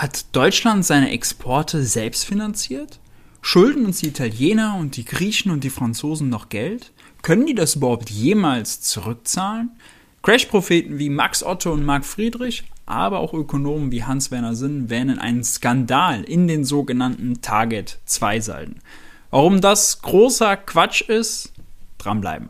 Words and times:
Hat 0.00 0.34
Deutschland 0.34 0.86
seine 0.86 1.10
Exporte 1.10 1.84
selbst 1.84 2.24
finanziert? 2.24 3.00
Schulden 3.42 3.84
uns 3.84 3.98
die 3.98 4.08
Italiener 4.08 4.78
und 4.78 4.96
die 4.96 5.04
Griechen 5.04 5.50
und 5.50 5.62
die 5.62 5.68
Franzosen 5.68 6.30
noch 6.30 6.48
Geld? 6.48 6.90
Können 7.20 7.44
die 7.44 7.54
das 7.54 7.74
überhaupt 7.74 8.08
jemals 8.08 8.80
zurückzahlen? 8.80 9.72
Crash-Propheten 10.22 10.98
wie 10.98 11.10
Max 11.10 11.42
Otto 11.42 11.70
und 11.70 11.84
Marc 11.84 12.06
Friedrich, 12.06 12.64
aber 12.86 13.18
auch 13.18 13.34
Ökonomen 13.34 13.92
wie 13.92 14.02
Hans-Werner 14.02 14.54
Sinn 14.54 14.88
wähnen 14.88 15.18
einen 15.18 15.44
Skandal 15.44 16.24
in 16.24 16.48
den 16.48 16.64
sogenannten 16.64 17.42
Target-2-Salden. 17.42 18.80
Warum 19.30 19.60
das 19.60 20.00
großer 20.00 20.56
Quatsch 20.56 21.02
ist, 21.02 21.52
dranbleiben. 21.98 22.48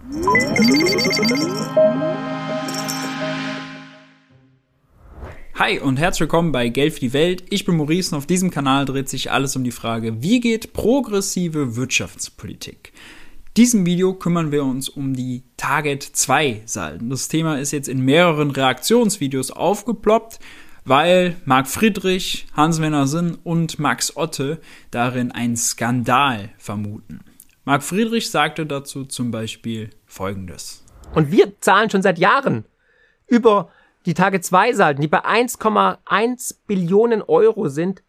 Hi 5.61 5.79
und 5.79 5.99
herzlich 5.99 6.21
willkommen 6.21 6.53
bei 6.53 6.71
Geld 6.71 6.95
für 6.95 7.01
die 7.01 7.13
Welt. 7.13 7.45
Ich 7.51 7.67
bin 7.67 7.77
Maurice 7.77 8.15
und 8.15 8.17
auf 8.17 8.27
diesem 8.27 8.51
Kanal 8.51 8.87
dreht 8.87 9.11
sich 9.11 9.31
alles 9.31 9.57
um 9.57 9.63
die 9.63 9.73
Frage, 9.73 10.23
wie 10.23 10.41
geht 10.41 10.73
progressive 10.73 11.77
Wirtschaftspolitik? 11.77 12.95
In 13.49 13.55
diesem 13.59 13.85
Video 13.85 14.15
kümmern 14.15 14.53
wir 14.53 14.65
uns 14.65 14.89
um 14.89 15.13
die 15.13 15.43
Target 15.59 16.03
2 16.03 16.63
Salden. 16.65 17.11
Das 17.11 17.29
Thema 17.29 17.59
ist 17.59 17.73
jetzt 17.73 17.91
in 17.91 18.01
mehreren 18.03 18.53
Reaktionsvideos 18.53 19.51
aufgeploppt, 19.51 20.39
weil 20.87 21.37
Marc 21.45 21.69
Friedrich, 21.69 22.47
Hans-Werner 22.57 23.07
Sinn 23.07 23.37
und 23.45 23.79
Max 23.79 24.17
Otte 24.17 24.63
darin 24.91 25.31
einen 25.31 25.59
Skandal 25.59 26.49
vermuten. 26.57 27.21
Marc 27.67 27.83
Friedrich 27.83 28.31
sagte 28.31 28.65
dazu 28.65 29.05
zum 29.05 29.31
Beispiel 29.31 29.91
Folgendes. 30.07 30.87
Und 31.15 31.31
wir 31.31 31.61
zahlen 31.61 31.91
schon 31.91 32.01
seit 32.01 32.19
Jahren 32.19 32.65
über 33.27 33.71
die 34.07 34.15
Tage 34.15 34.41
2 34.41 34.73
Salden, 34.73 35.03
die 35.03 35.09
bei 35.09 35.25
1,1 35.25 36.57
Billionen 36.67 37.23
Euro 37.23 37.69
sind, 37.69 38.03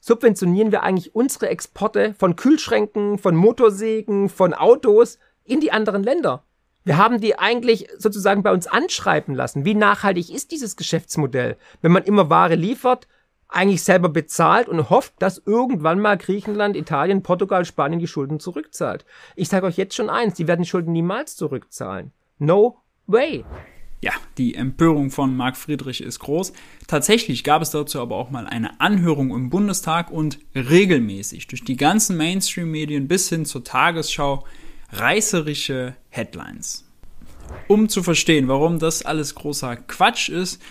subventionieren 0.00 0.72
wir 0.72 0.82
eigentlich 0.82 1.14
unsere 1.14 1.48
Exporte 1.48 2.14
von 2.18 2.36
Kühlschränken, 2.36 3.18
von 3.18 3.36
Motorsägen, 3.36 4.28
von 4.28 4.54
Autos 4.54 5.18
in 5.44 5.60
die 5.60 5.72
anderen 5.72 6.02
Länder. 6.02 6.44
Wir 6.84 6.96
haben 6.96 7.20
die 7.20 7.38
eigentlich 7.38 7.88
sozusagen 7.98 8.42
bei 8.42 8.52
uns 8.52 8.66
anschreiben 8.66 9.34
lassen. 9.34 9.64
Wie 9.64 9.74
nachhaltig 9.74 10.32
ist 10.32 10.52
dieses 10.52 10.76
Geschäftsmodell? 10.76 11.56
Wenn 11.82 11.92
man 11.92 12.04
immer 12.04 12.30
Ware 12.30 12.54
liefert, 12.54 13.06
eigentlich 13.48 13.82
selber 13.82 14.08
bezahlt 14.08 14.68
und 14.68 14.90
hofft, 14.90 15.14
dass 15.18 15.42
irgendwann 15.44 16.00
mal 16.00 16.18
Griechenland, 16.18 16.76
Italien, 16.76 17.22
Portugal, 17.22 17.64
Spanien 17.64 17.98
die 17.98 18.06
Schulden 18.06 18.40
zurückzahlt. 18.40 19.04
Ich 19.36 19.48
sage 19.48 19.66
euch 19.66 19.76
jetzt 19.76 19.94
schon 19.94 20.10
eins, 20.10 20.34
die 20.34 20.46
werden 20.46 20.62
die 20.62 20.68
Schulden 20.68 20.92
niemals 20.92 21.36
zurückzahlen. 21.36 22.12
No 22.38 22.78
way. 23.06 23.44
Ja, 24.00 24.12
die 24.36 24.54
Empörung 24.54 25.10
von 25.10 25.36
Marc 25.36 25.56
Friedrich 25.56 26.00
ist 26.02 26.20
groß. 26.20 26.52
Tatsächlich 26.86 27.42
gab 27.42 27.62
es 27.62 27.70
dazu 27.70 28.00
aber 28.00 28.16
auch 28.16 28.30
mal 28.30 28.46
eine 28.46 28.80
Anhörung 28.80 29.34
im 29.34 29.50
Bundestag 29.50 30.10
und 30.10 30.38
regelmäßig 30.54 31.48
durch 31.48 31.64
die 31.64 31.76
ganzen 31.76 32.16
Mainstream-Medien 32.16 33.08
bis 33.08 33.28
hin 33.28 33.44
zur 33.44 33.64
Tagesschau 33.64 34.44
reißerische 34.92 35.96
Headlines. 36.10 36.84
Um 37.66 37.88
zu 37.88 38.02
verstehen, 38.02 38.46
warum 38.46 38.78
das 38.78 39.02
alles 39.02 39.34
großer 39.34 39.76
Quatsch 39.76 40.28
ist, 40.28 40.62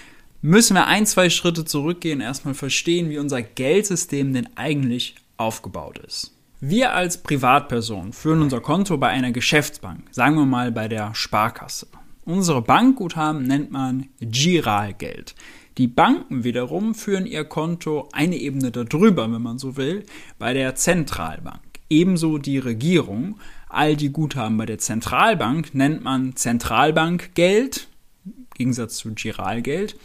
müssen 0.42 0.76
wir 0.76 0.88
ein, 0.88 1.06
zwei 1.06 1.30
Schritte 1.30 1.66
zurückgehen, 1.66 2.22
erstmal 2.22 2.54
verstehen, 2.54 3.10
wie 3.10 3.18
unser 3.18 3.42
Geldsystem 3.42 4.34
denn 4.34 4.48
eigentlich 4.56 5.16
aufgebaut 5.36 5.98
ist. 5.98 6.34
Wir 6.60 6.94
als 6.94 7.22
Privatperson 7.22 8.14
führen 8.14 8.42
unser 8.42 8.62
Konto 8.62 8.98
bei 8.98 9.10
einer 9.10 9.32
Geschäftsbank, 9.32 10.08
sagen 10.12 10.36
wir 10.38 10.46
mal 10.46 10.72
bei 10.72 10.88
der 10.88 11.14
Sparkasse. 11.14 11.88
Unsere 12.28 12.62
Bankguthaben 12.62 13.44
nennt 13.44 13.72
man 13.72 14.10
Giralgeld. 14.20 15.34
Die 15.78 15.88
Banken 15.88 16.44
wiederum 16.44 16.94
führen 16.94 17.26
ihr 17.26 17.46
Konto 17.46 18.10
eine 18.12 18.36
Ebene 18.36 18.70
darüber, 18.70 19.32
wenn 19.32 19.42
man 19.42 19.60
so 19.60 19.78
will, 19.78 20.04
bei 20.38 20.54
der 20.54 20.76
Zentralbank. 20.76 21.62
Ebenso 21.90 22.38
die 22.38 22.58
Regierung. 22.58 23.40
All 23.70 23.96
die 23.96 24.10
Guthaben 24.10 24.58
bei 24.58 24.66
der 24.66 24.78
Zentralbank 24.78 25.74
nennt 25.74 26.04
man 26.04 26.36
Zentralbankgeld, 26.36 27.88
im 28.26 28.48
Gegensatz 28.56 28.98
zu 28.98 29.14
Giralgeld, 29.14 29.96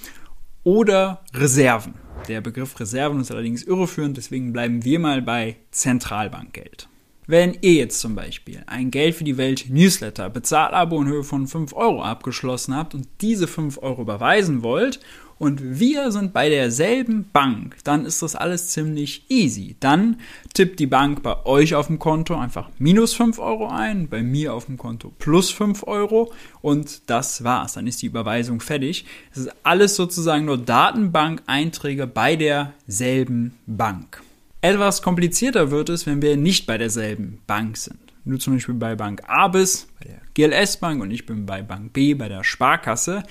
oder 0.63 1.25
Reserven. 1.35 1.95
Der 2.29 2.41
Begriff 2.41 2.79
Reserven 2.79 3.21
ist 3.21 3.33
allerdings 3.33 3.65
irreführend, 3.65 4.17
deswegen 4.17 4.53
bleiben 4.53 4.85
wir 4.85 5.01
mal 5.01 5.23
bei 5.23 5.57
Zentralbankgeld. 5.73 6.87
Wenn 7.27 7.57
ihr 7.61 7.75
jetzt 7.75 8.01
zum 8.01 8.17
Beispiel 8.17 8.65
ein 8.67 8.91
Geld 8.91 9.15
für 9.15 9.23
die 9.23 9.37
Welt 9.37 9.67
Newsletter 9.69 10.29
Bezahlabo 10.29 11.01
in 11.01 11.07
Höhe 11.07 11.23
von 11.23 11.47
5 11.47 11.73
Euro 11.73 12.03
abgeschlossen 12.03 12.75
habt 12.75 12.95
und 12.95 13.07
diese 13.21 13.47
5 13.47 13.79
Euro 13.81 14.03
überweisen 14.03 14.65
wollt 14.65 14.99
und 15.39 15.79
wir 15.79 16.11
sind 16.11 16.33
bei 16.33 16.49
derselben 16.49 17.31
Bank, 17.33 17.77
dann 17.85 18.07
ist 18.07 18.23
das 18.23 18.35
alles 18.35 18.69
ziemlich 18.69 19.25
easy. 19.29 19.77
Dann 19.79 20.17
tippt 20.53 20.81
die 20.81 20.89
Bank 20.89 21.23
bei 21.23 21.47
euch 21.47 21.77
auf 21.77 21.87
dem 21.87 22.01
Konto 22.01 22.37
einfach 22.37 22.71
minus 22.79 23.15
5 23.15 23.39
Euro 23.39 23.69
ein, 23.69 24.09
bei 24.09 24.25
mir 24.25 24.53
auf 24.53 24.67
dem 24.67 24.77
Konto 24.77 25.13
plus 25.17 25.51
5 25.51 25.85
Euro 25.87 26.33
und 26.61 27.09
das 27.09 27.45
war's. 27.45 27.75
Dann 27.75 27.87
ist 27.87 28.03
die 28.03 28.07
Überweisung 28.07 28.61
fertig. 28.61 29.05
Es 29.31 29.39
ist 29.39 29.55
alles 29.63 29.95
sozusagen 29.95 30.45
nur 30.45 30.59
Datenbank-Einträge 30.59 32.09
bei 32.09 32.35
derselben 32.35 33.55
Bank. 33.67 34.23
Etwas 34.65 35.03
komplizierter 35.03 35.73
wird 35.73 35.89
es, 35.89 36.07
wenn 36.07 36.23
wir 36.23 36.37
nicht 36.37 36.67
bei 36.67 36.79
derselben 36.79 37.43
Bank 37.49 37.77
sind. 37.77 37.99
Nur 38.25 38.39
zum 38.39 38.55
Beispiel 38.55 38.77
bei 38.77 38.95
Bank 38.95 39.21
A 39.27 39.49
bist, 39.49 39.89
bei 39.99 40.07
der 40.07 40.21
GLS 40.35 40.77
Bank 40.77 41.03
und 41.03 41.11
ich 41.11 41.27
bin 41.27 41.47
bei 41.47 41.63
Bank 41.63 41.93
B, 41.93 42.15
bei 42.15 42.29
der 42.29 42.45
Sparkasse, 42.45 43.25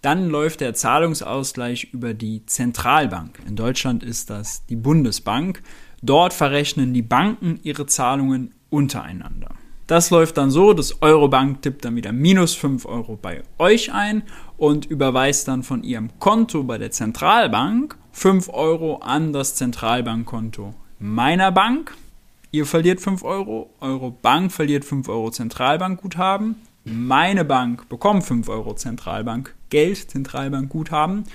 dann 0.00 0.30
läuft 0.30 0.62
der 0.62 0.72
Zahlungsausgleich 0.72 1.92
über 1.92 2.14
die 2.14 2.46
Zentralbank. 2.46 3.38
In 3.46 3.54
Deutschland 3.54 4.02
ist 4.02 4.30
das 4.30 4.64
die 4.64 4.76
Bundesbank. 4.76 5.62
Dort 6.00 6.32
verrechnen 6.32 6.94
die 6.94 7.02
Banken 7.02 7.60
ihre 7.62 7.84
Zahlungen 7.84 8.54
untereinander. 8.70 9.50
Das 9.86 10.08
läuft 10.08 10.38
dann 10.38 10.50
so, 10.50 10.72
dass 10.72 11.02
Eurobank 11.02 11.60
tippt 11.60 11.84
dann 11.84 11.96
wieder 11.96 12.12
minus 12.12 12.54
5 12.54 12.86
Euro 12.86 13.18
bei 13.20 13.42
euch 13.58 13.92
ein 13.92 14.22
und 14.56 14.86
überweist 14.86 15.48
dann 15.48 15.62
von 15.62 15.84
ihrem 15.84 16.18
Konto 16.18 16.62
bei 16.62 16.78
der 16.78 16.92
Zentralbank 16.92 17.98
5 18.18 18.48
Euro 18.52 18.96
an 18.96 19.32
das 19.32 19.54
Zentralbankkonto 19.54 20.74
meiner 20.98 21.52
Bank. 21.52 21.96
Ihr 22.50 22.66
verliert 22.66 23.00
5 23.00 23.22
Euro, 23.22 23.70
eure 23.78 24.10
Bank 24.10 24.50
verliert 24.50 24.84
5 24.84 25.08
Euro 25.08 25.30
Zentralbankguthaben. 25.30 26.56
Meine 26.84 27.44
Bank 27.44 27.88
bekommt 27.88 28.24
5 28.24 28.48
Euro 28.48 28.74
Zentralbank 28.74 29.54
Geld, 29.70 30.10
Zentralbankguthaben 30.10 31.26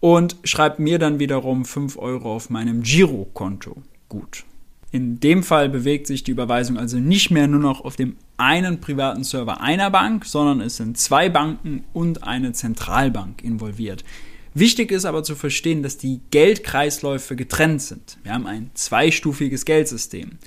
und 0.00 0.36
schreibt 0.44 0.78
mir 0.78 0.98
dann 0.98 1.18
wiederum 1.18 1.66
5 1.66 1.98
Euro 1.98 2.36
auf 2.36 2.48
meinem 2.48 2.82
Girokonto 2.82 3.82
gut. 4.08 4.44
In 4.92 5.20
dem 5.20 5.42
Fall 5.42 5.68
bewegt 5.68 6.06
sich 6.06 6.24
die 6.24 6.30
Überweisung 6.30 6.78
also 6.78 6.96
nicht 6.96 7.32
mehr 7.32 7.48
nur 7.48 7.60
noch 7.60 7.84
auf 7.84 7.96
dem 7.96 8.16
einen 8.38 8.80
privaten 8.80 9.24
Server 9.24 9.60
einer 9.60 9.90
Bank, 9.90 10.24
sondern 10.24 10.62
es 10.62 10.76
sind 10.76 10.96
zwei 10.96 11.28
Banken 11.28 11.84
und 11.92 12.24
eine 12.24 12.54
Zentralbank 12.54 13.44
involviert. 13.44 14.04
Wichtig 14.54 14.92
ist 14.92 15.04
aber 15.04 15.24
zu 15.24 15.34
verstehen, 15.34 15.82
dass 15.82 15.98
die 15.98 16.20
Geldkreisläufe 16.30 17.34
getrennt 17.34 17.82
sind. 17.82 18.18
Wir 18.22 18.32
haben 18.32 18.46
ein 18.46 18.70
zweistufiges 18.74 19.64
Geldsystem. 19.64 20.38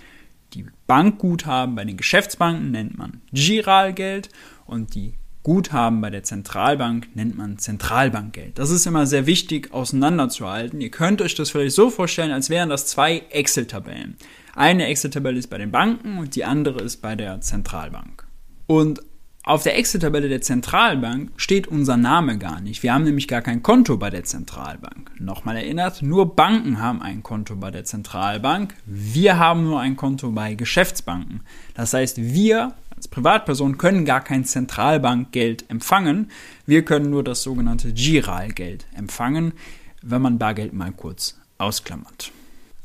Die 0.54 0.66
Bankguthaben 0.88 1.76
bei 1.76 1.84
den 1.84 1.98
Geschäftsbanken 1.98 2.72
nennt 2.72 2.98
man 2.98 3.22
Giralgeld 3.34 4.30
und 4.66 4.96
die 4.96 5.14
Guthaben 5.44 6.00
bei 6.00 6.10
der 6.10 6.24
Zentralbank 6.24 7.16
nennt 7.16 7.38
man 7.38 7.58
Zentralbankgeld. 7.58 8.58
Das 8.60 8.70
ist 8.70 8.86
immer 8.86 9.06
sehr 9.06 9.26
wichtig 9.26 9.74
auseinanderzuhalten. 9.74 10.80
Ihr 10.80 10.92
könnt 10.92 11.22
euch 11.22 11.36
das 11.36 11.52
vielleicht 11.52 11.76
so 11.76 11.90
vorstellen, 11.90 12.32
als 12.32 12.50
wären 12.50 12.70
das 12.70 12.86
zwei 12.86 13.24
Excel-Tabellen. 13.30 14.16
Eine 14.56 14.88
Excel-Tabelle 14.88 15.38
ist 15.38 15.50
bei 15.50 15.58
den 15.58 15.72
Banken 15.72 16.18
und 16.18 16.36
die 16.36 16.46
andere 16.46 16.82
ist 16.82 17.02
bei 17.02 17.16
der 17.16 17.42
Zentralbank. 17.42 18.26
Und 18.68 19.02
auf 19.48 19.64
der 19.64 19.78
Excel-Tabelle 19.78 20.28
der 20.28 20.42
Zentralbank 20.42 21.32
steht 21.38 21.68
unser 21.68 21.96
Name 21.96 22.38
gar 22.38 22.60
nicht. 22.60 22.84
Wir 22.84 22.94
haben 22.94 23.06
nämlich 23.06 23.28
gar 23.28 23.42
kein 23.42 23.64
Konto 23.64 23.98
bei 23.98 24.10
der 24.10 24.26
Zentralbank. 24.26 25.12
Nochmal 25.20 25.56
erinnert, 25.56 26.02
nur 26.02 26.36
Banken 26.36 26.82
haben 26.82 27.02
ein 27.02 27.24
Konto 27.24 27.56
bei 27.56 27.72
der 27.72 27.86
Zentralbank. 27.86 28.76
Wir 28.86 29.40
haben 29.40 29.64
nur 29.64 29.80
ein 29.80 29.96
Konto 29.96 30.32
bei 30.32 30.56
Geschäftsbanken. 30.56 31.42
Das 31.76 31.94
heißt, 31.94 32.18
wir 32.18 32.74
als 32.96 33.08
Privatperson 33.08 33.78
können 33.78 34.04
gar 34.04 34.22
kein 34.22 34.44
Zentralbankgeld 34.44 35.70
empfangen. 35.70 36.30
Wir 36.66 36.84
können 36.84 37.10
nur 37.10 37.24
das 37.24 37.44
sogenannte 37.44 37.94
Giralgeld 37.94 38.86
empfangen, 38.96 39.54
wenn 40.02 40.22
man 40.22 40.40
Bargeld 40.40 40.74
mal 40.74 40.92
kurz 40.92 41.38
ausklammert. 41.58 42.32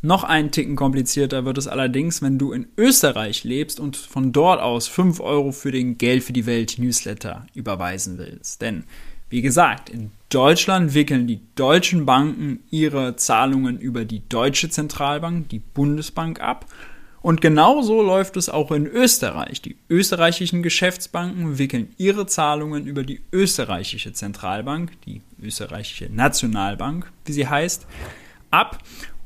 Noch 0.04 0.24
einen 0.24 0.50
Ticken 0.50 0.74
komplizierter 0.74 1.44
wird 1.44 1.58
es 1.58 1.68
allerdings, 1.68 2.22
wenn 2.22 2.36
du 2.36 2.50
in 2.50 2.66
Österreich 2.76 3.44
lebst 3.44 3.78
und 3.78 3.96
von 3.96 4.32
dort 4.32 4.60
aus 4.60 4.88
5 4.88 5.20
Euro 5.20 5.52
für 5.52 5.70
den 5.70 5.96
Geld 5.96 6.24
für 6.24 6.32
die 6.32 6.44
Welt 6.44 6.76
Newsletter 6.78 7.46
überweisen 7.54 8.18
willst. 8.18 8.62
Denn, 8.62 8.82
wie 9.30 9.42
gesagt, 9.42 9.90
in 9.90 10.10
Deutschland 10.28 10.94
wickeln 10.94 11.28
die 11.28 11.40
deutschen 11.54 12.04
Banken 12.04 12.64
ihre 12.68 13.14
Zahlungen 13.14 13.78
über 13.78 14.04
die 14.04 14.28
deutsche 14.28 14.68
Zentralbank, 14.68 15.48
die 15.50 15.60
Bundesbank, 15.60 16.40
ab. 16.40 16.66
Und 17.20 17.40
genauso 17.40 18.02
läuft 18.02 18.36
es 18.36 18.48
auch 18.48 18.72
in 18.72 18.88
Österreich. 18.88 19.62
Die 19.62 19.76
österreichischen 19.88 20.64
Geschäftsbanken 20.64 21.58
wickeln 21.58 21.94
ihre 21.96 22.26
Zahlungen 22.26 22.86
über 22.86 23.04
die 23.04 23.20
österreichische 23.30 24.12
Zentralbank, 24.12 25.00
die 25.02 25.22
österreichische 25.40 26.08
Nationalbank, 26.12 27.12
wie 27.24 27.32
sie 27.32 27.46
heißt, 27.46 27.86
ab. 28.50 28.78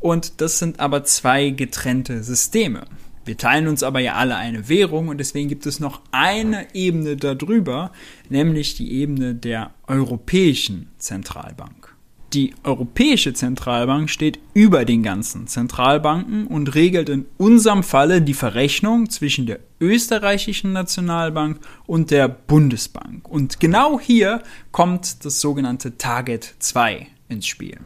Und 0.06 0.40
das 0.40 0.60
sind 0.60 0.78
aber 0.78 1.02
zwei 1.02 1.50
getrennte 1.50 2.22
Systeme. 2.22 2.84
Wir 3.24 3.36
teilen 3.36 3.66
uns 3.66 3.82
aber 3.82 3.98
ja 3.98 4.12
alle 4.12 4.36
eine 4.36 4.68
Währung 4.68 5.08
und 5.08 5.18
deswegen 5.18 5.48
gibt 5.48 5.66
es 5.66 5.80
noch 5.80 6.00
eine 6.12 6.72
Ebene 6.76 7.16
darüber, 7.16 7.90
nämlich 8.28 8.76
die 8.76 8.92
Ebene 8.92 9.34
der 9.34 9.72
Europäischen 9.88 10.90
Zentralbank. 10.98 11.96
Die 12.34 12.54
Europäische 12.62 13.34
Zentralbank 13.34 14.08
steht 14.08 14.38
über 14.54 14.84
den 14.84 15.02
ganzen 15.02 15.48
Zentralbanken 15.48 16.46
und 16.46 16.76
regelt 16.76 17.08
in 17.08 17.26
unserem 17.36 17.82
Falle 17.82 18.22
die 18.22 18.34
Verrechnung 18.34 19.10
zwischen 19.10 19.46
der 19.46 19.58
österreichischen 19.80 20.72
Nationalbank 20.72 21.58
und 21.86 22.12
der 22.12 22.28
Bundesbank. 22.28 23.28
Und 23.28 23.58
genau 23.58 23.98
hier 23.98 24.44
kommt 24.70 25.24
das 25.24 25.40
sogenannte 25.40 25.98
Target 25.98 26.54
2 26.60 27.08
ins 27.28 27.48
Spiel. 27.48 27.80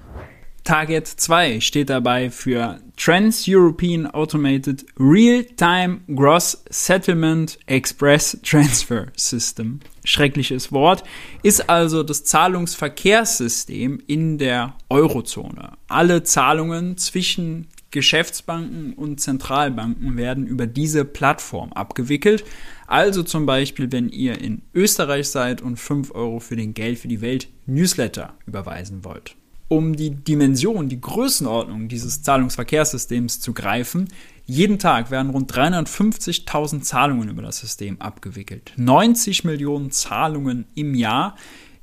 Target 0.65 1.07
2 1.07 1.61
steht 1.61 1.91
dabei 1.91 2.31
für 2.31 2.81
Trans-European 2.97 4.07
Automated 4.07 4.85
Real-Time 4.99 6.01
Gross 6.15 6.63
Settlement 6.69 7.59
Express 7.67 8.39
Transfer 8.43 9.07
System. 9.17 9.81
Schreckliches 10.05 10.71
Wort. 10.71 11.03
Ist 11.43 11.71
also 11.71 12.03
das 12.03 12.25
Zahlungsverkehrssystem 12.25 14.03
in 14.07 14.37
der 14.39 14.75
Eurozone. 14.91 15.73
Alle 15.89 16.25
Zahlungen 16.25 16.99
zwischen 16.99 17.69
Geschäftsbanken 17.91 18.93
und 18.93 19.21
Zentralbanken 19.21 20.17
werden 20.17 20.47
über 20.47 20.67
diese 20.67 21.05
Plattform 21.05 21.73
abgewickelt. 21.73 22.45
Also 22.87 23.23
zum 23.23 23.47
Beispiel, 23.47 23.91
wenn 23.93 24.11
ihr 24.11 24.41
in 24.41 24.63
Österreich 24.75 25.29
seid 25.29 25.63
und 25.63 25.79
5 25.79 26.15
Euro 26.15 26.39
für 26.39 26.57
den 26.57 26.75
Geld 26.75 26.99
für 26.99 27.09
die 27.09 27.23
Welt 27.23 27.49
Newsletter 27.67 28.35
überweisen 28.47 29.05
wollt 29.05 29.37
um 29.71 29.95
die 29.95 30.11
Dimension, 30.11 30.89
die 30.89 31.01
Größenordnung 31.01 31.87
dieses 31.87 32.23
Zahlungsverkehrssystems 32.23 33.39
zu 33.39 33.55
greifen. 33.55 34.09
Jeden 34.45 34.81
Tag 34.81 35.13
werden 35.13 35.31
rund 35.31 35.53
350.000 35.53 36.83
Zahlungen 36.83 37.29
über 37.29 37.43
das 37.43 37.59
System 37.59 38.01
abgewickelt. 38.01 38.73
90 38.77 39.45
Millionen 39.45 39.93
Zahlungen 39.93 40.67
im 40.75 40.97
Jahr 40.97 41.37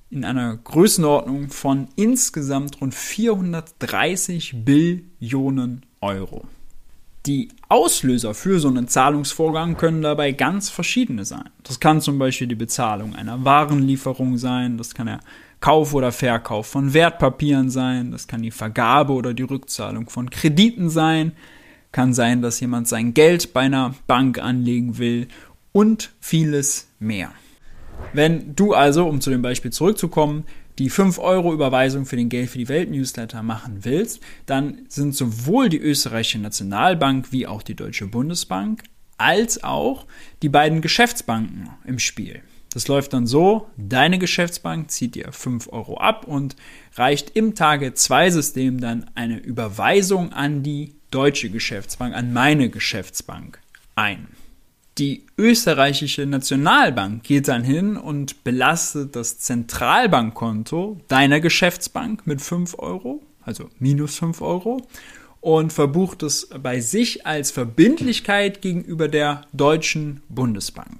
in 0.10 0.26
einer 0.26 0.58
Größenordnung 0.58 1.48
von 1.48 1.88
insgesamt 1.96 2.82
rund 2.82 2.94
430 2.94 4.66
Billionen 4.66 5.86
Euro. 6.02 6.46
Die 7.28 7.50
Auslöser 7.68 8.34
für 8.34 8.62
so 8.62 8.70
einen 8.70 8.88
Zahlungsvorgang 8.88 9.76
können 9.76 10.02
dabei 10.02 10.32
ganz 10.32 10.70
verschiedene 10.70 11.26
sein. 11.26 11.50
Das 11.64 11.82
kann 11.82 12.00
zum 12.00 12.18
Beispiel 12.18 12.48
die 12.48 12.56
Bezahlung 12.56 13.16
einer 13.16 13.44
Warenlieferung 13.44 14.38
sein, 14.38 14.78
das 14.78 14.94
kann 14.94 15.08
der 15.08 15.20
Kauf 15.60 15.94
oder 15.94 16.14
Verkauf 16.14 16.68
von 16.68 16.94
Wertpapieren 16.94 17.70
sein, 17.70 18.12
das 18.12 18.28
kann 18.28 18.44
die 18.44 18.52
Vergabe 18.52 19.12
oder 19.12 19.34
die 19.34 19.44
Rückzahlung 19.44 20.10
von 20.10 20.30
Krediten 20.30 20.90
sein, 20.90 21.34
kann 21.92 22.14
sein, 22.14 22.42
dass 22.42 22.62
jemand 22.62 22.88
sein 22.88 23.14
Geld 23.14 23.52
bei 23.52 23.62
einer 23.62 23.94
Bank 24.08 24.40
anlegen 24.40 24.98
will 24.98 25.28
und 25.74 26.14
vieles 26.22 26.88
mehr. 26.98 27.34
Wenn 28.14 28.56
du 28.56 28.74
also, 28.74 29.06
um 29.06 29.20
zu 29.20 29.32
dem 29.32 29.42
Beispiel 29.42 29.72
zurückzukommen, 29.72 30.46
die 30.80 30.92
5-Euro-Überweisung 30.92 32.06
für 32.06 32.16
den 32.16 32.30
Geld 32.30 32.50
für 32.50 32.60
die 32.60 32.70
Welt 32.70 32.92
Newsletter 32.92 33.44
machen 33.44 33.80
willst, 33.84 34.22
dann 34.46 34.80
sind 34.88 35.16
sowohl 35.16 35.70
die 35.70 35.80
österreichische 35.80 36.40
Nationalbank 36.40 37.32
wie 37.32 37.48
auch 37.48 37.64
die 37.64 37.76
Deutsche 37.76 38.08
Bundesbank 38.08 38.84
als 39.18 39.64
auch 39.64 40.06
die 40.42 40.50
beiden 40.50 40.82
Geschäftsbanken 40.82 41.70
im 41.86 42.00
Spiel. 42.00 42.42
Das 42.74 42.88
läuft 42.88 43.14
dann 43.14 43.26
so, 43.26 43.70
deine 43.78 44.20
Geschäftsbank 44.20 44.92
zieht 44.92 45.16
dir 45.16 45.32
5 45.32 45.70
Euro 45.72 45.98
ab 45.98 46.28
und 46.28 46.56
reicht 46.96 47.36
im 47.36 47.56
Tage-2-System 47.56 48.80
dann 48.80 49.10
eine 49.16 49.40
Überweisung 49.40 50.32
an 50.32 50.62
die 50.62 50.94
deutsche 51.10 51.50
Geschäftsbank, 51.50 52.14
an 52.14 52.34
meine 52.34 52.70
Geschäftsbank 52.70 53.60
ein. 53.96 54.28
Die 54.98 55.26
österreichische 55.38 56.26
Nationalbank 56.26 57.22
geht 57.22 57.48
dann 57.48 57.64
hin 57.64 57.98
und 57.98 58.44
belastet 58.44 59.16
das 59.16 59.38
Zentralbankkonto 59.38 60.98
deiner 61.08 61.40
Geschäftsbank 61.40 62.26
mit 62.26 62.42
5 62.42 62.80
Euro, 62.80 63.22
also 63.44 63.70
minus 63.78 64.18
5 64.18 64.42
Euro, 64.42 64.82
und 65.40 65.72
verbucht 65.72 66.24
es 66.24 66.50
bei 66.64 66.80
sich 66.80 67.28
als 67.28 67.52
Verbindlichkeit 67.52 68.64
gegenüber 68.64 69.08
der 69.08 69.42
deutschen 69.54 70.22
Bundesbank. 70.30 70.98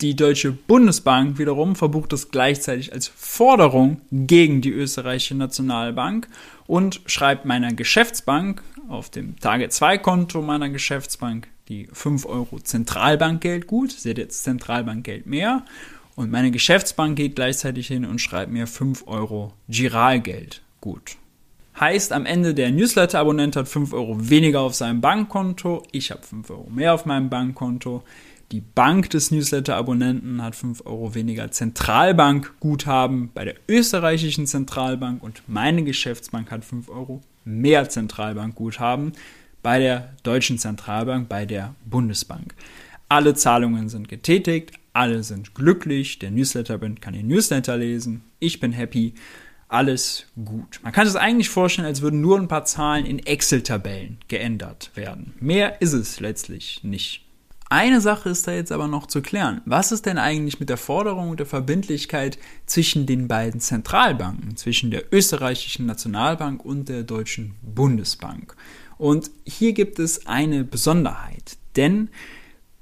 Die 0.00 0.16
Deutsche 0.16 0.50
Bundesbank 0.50 1.38
wiederum 1.38 1.76
verbucht 1.76 2.12
es 2.12 2.30
gleichzeitig 2.30 2.92
als 2.92 3.06
Forderung 3.06 4.00
gegen 4.10 4.60
die 4.62 4.70
österreichische 4.70 5.36
Nationalbank 5.36 6.28
und 6.66 7.02
schreibt 7.06 7.44
meiner 7.44 7.72
Geschäftsbank 7.72 8.62
auf 8.88 9.10
dem 9.10 9.38
Tage 9.38 9.68
2 9.68 9.98
Konto 9.98 10.42
meiner 10.42 10.70
Geschäftsbank 10.70 11.48
die 11.68 11.88
5 11.92 12.26
Euro 12.26 12.58
Zentralbankgeld 12.60 13.66
gut. 13.66 13.92
Sie 13.92 14.10
hat 14.10 14.18
jetzt 14.18 14.42
Zentralbankgeld 14.44 15.26
mehr. 15.26 15.64
Und 16.16 16.30
meine 16.30 16.50
Geschäftsbank 16.50 17.16
geht 17.16 17.36
gleichzeitig 17.36 17.86
hin 17.86 18.04
und 18.04 18.20
schreibt 18.20 18.50
mir 18.50 18.66
5 18.66 19.04
Euro 19.06 19.52
Giralgeld 19.68 20.62
gut. 20.80 21.16
Heißt, 21.78 22.12
am 22.12 22.26
Ende 22.26 22.54
der 22.54 22.72
Newsletter-Abonnent 22.72 23.54
hat 23.54 23.68
5 23.68 23.92
Euro 23.92 24.28
weniger 24.28 24.62
auf 24.62 24.74
seinem 24.74 25.00
Bankkonto, 25.00 25.84
ich 25.92 26.10
habe 26.10 26.22
5 26.22 26.50
Euro 26.50 26.68
mehr 26.70 26.92
auf 26.92 27.06
meinem 27.06 27.30
Bankkonto. 27.30 28.02
Die 28.50 28.60
Bank 28.62 29.10
des 29.10 29.30
Newsletter-Abonnenten 29.30 30.42
hat 30.42 30.56
5 30.56 30.86
Euro 30.86 31.14
weniger 31.14 31.52
Zentralbankguthaben 31.52 33.30
bei 33.32 33.44
der 33.44 33.54
österreichischen 33.68 34.46
Zentralbank 34.46 35.22
und 35.22 35.42
meine 35.46 35.84
Geschäftsbank 35.84 36.50
hat 36.50 36.64
5 36.64 36.88
Euro 36.88 37.20
mehr 37.44 37.88
Zentralbankguthaben 37.88 39.12
bei 39.68 39.80
der 39.80 40.14
deutschen 40.22 40.56
Zentralbank, 40.56 41.28
bei 41.28 41.44
der 41.44 41.74
Bundesbank. 41.84 42.54
Alle 43.10 43.34
Zahlungen 43.34 43.90
sind 43.90 44.08
getätigt, 44.08 44.70
alle 44.94 45.22
sind 45.22 45.54
glücklich, 45.54 46.18
der 46.18 46.30
Newsletter-Band 46.30 47.02
kann 47.02 47.12
den 47.12 47.26
Newsletter 47.26 47.76
lesen, 47.76 48.22
ich 48.38 48.60
bin 48.60 48.72
happy, 48.72 49.12
alles 49.68 50.24
gut. 50.42 50.80
Man 50.82 50.94
kann 50.94 51.06
es 51.06 51.16
eigentlich 51.16 51.50
vorstellen, 51.50 51.86
als 51.86 52.00
würden 52.00 52.22
nur 52.22 52.38
ein 52.38 52.48
paar 52.48 52.64
Zahlen 52.64 53.04
in 53.04 53.18
Excel-Tabellen 53.18 54.16
geändert 54.28 54.90
werden. 54.94 55.34
Mehr 55.38 55.82
ist 55.82 55.92
es 55.92 56.18
letztlich 56.18 56.82
nicht. 56.82 57.26
Eine 57.68 58.00
Sache 58.00 58.30
ist 58.30 58.46
da 58.46 58.52
jetzt 58.52 58.72
aber 58.72 58.88
noch 58.88 59.04
zu 59.04 59.20
klären. 59.20 59.60
Was 59.66 59.92
ist 59.92 60.06
denn 60.06 60.16
eigentlich 60.16 60.60
mit 60.60 60.70
der 60.70 60.78
Forderung 60.78 61.36
der 61.36 61.44
Verbindlichkeit 61.44 62.38
zwischen 62.64 63.04
den 63.04 63.28
beiden 63.28 63.60
Zentralbanken, 63.60 64.56
zwischen 64.56 64.90
der 64.90 65.12
österreichischen 65.12 65.84
Nationalbank 65.84 66.64
und 66.64 66.88
der 66.88 67.02
deutschen 67.02 67.56
Bundesbank? 67.60 68.56
Und 68.98 69.30
hier 69.44 69.72
gibt 69.72 69.98
es 69.98 70.26
eine 70.26 70.64
Besonderheit, 70.64 71.56
denn 71.76 72.10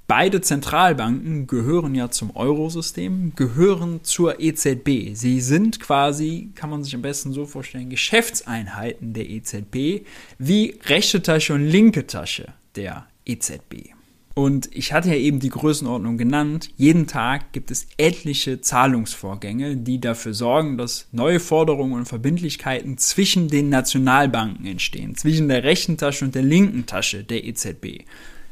beide 0.07 0.41
Zentralbanken 0.41 1.47
gehören 1.47 1.93
ja 1.93 2.09
zum 2.09 2.35
Eurosystem, 2.35 3.33
gehören 3.35 4.03
zur 4.03 4.39
EZB. 4.39 5.13
Sie 5.13 5.41
sind 5.41 5.79
quasi, 5.79 6.49
kann 6.55 6.69
man 6.69 6.83
sich 6.83 6.95
am 6.95 7.01
besten 7.01 7.33
so 7.33 7.45
vorstellen, 7.45 7.89
Geschäftseinheiten 7.89 9.13
der 9.13 9.29
EZB, 9.29 10.05
wie 10.39 10.79
rechte 10.85 11.21
Tasche 11.21 11.53
und 11.53 11.65
linke 11.67 12.07
Tasche 12.07 12.53
der 12.75 13.07
EZB. 13.25 13.96
Und 14.37 14.69
ich 14.71 14.93
hatte 14.93 15.09
ja 15.09 15.15
eben 15.15 15.39
die 15.39 15.49
Größenordnung 15.49 16.19
genannt. 16.19 16.69
Jeden 16.77 17.07
Tag 17.07 17.53
gibt 17.53 17.71
es 17.71 17.87
etliche 17.97 18.61
Zahlungsvorgänge, 18.61 19.77
die 19.77 19.99
dafür 19.99 20.35
sorgen, 20.35 20.77
dass 20.77 21.07
neue 21.11 21.39
Forderungen 21.39 21.93
und 21.93 22.05
Verbindlichkeiten 22.05 22.99
zwischen 22.99 23.47
den 23.47 23.69
Nationalbanken 23.69 24.67
entstehen, 24.67 25.15
zwischen 25.15 25.47
der 25.47 25.63
rechten 25.63 25.97
Tasche 25.97 26.23
und 26.23 26.35
der 26.35 26.43
linken 26.43 26.85
Tasche 26.85 27.23
der 27.23 27.45
EZB. 27.45 28.05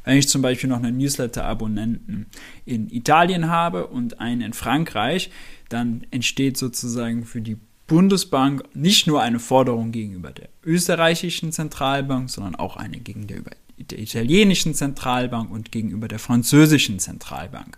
Wenn 0.04 0.18
ich 0.18 0.28
zum 0.28 0.42
Beispiel 0.42 0.72
noch 0.72 0.82
einen 0.82 0.98
Newsletter-Abonnenten 0.98 2.26
in 2.66 2.90
Italien 2.90 3.52
habe 3.52 3.86
und 3.86 4.20
einen 4.20 4.42
in 4.42 4.54
Frankreich, 4.54 5.30
dann 5.70 6.08
entsteht 6.10 6.58
sozusagen 6.58 7.26
für 7.26 7.42
die 7.42 7.58
Bundesbank 7.86 8.64
nicht 8.74 9.06
nur 9.06 9.22
eine 9.22 9.38
Forderung 9.38 9.92
gegenüber 9.92 10.32
der 10.32 10.50
österreichischen 10.64 11.52
Zentralbank, 11.52 12.32
sondern 12.32 12.56
auch 12.56 12.76
eine 12.76 12.98
gegenüber 12.98 13.52
der 13.78 14.00
italienischen 14.00 14.74
Zentralbank 14.74 15.52
und 15.52 15.72
gegenüber 15.72 16.08
der 16.08 16.20
französischen 16.20 17.00
Zentralbank. 17.00 17.78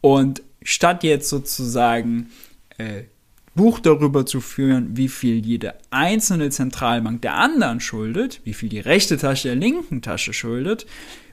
Und 0.00 0.42
statt 0.62 1.04
jetzt 1.04 1.28
sozusagen 1.28 2.30
äh, 2.78 3.04
Buch 3.54 3.80
darüber 3.80 4.26
zu 4.26 4.40
führen, 4.40 4.96
wie 4.96 5.08
viel 5.08 5.44
jede 5.44 5.74
einzelne 5.90 6.50
Zentralbank 6.50 7.22
der 7.22 7.36
anderen 7.36 7.80
schuldet, 7.80 8.40
wie 8.44 8.52
viel 8.52 8.68
die 8.68 8.80
rechte 8.80 9.16
Tasche 9.16 9.48
der 9.48 9.56
linken 9.56 10.02
Tasche 10.02 10.34
schuldet, 10.34 10.86